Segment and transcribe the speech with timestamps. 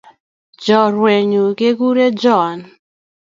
[0.63, 2.59] Chorwenyun kekure Joan.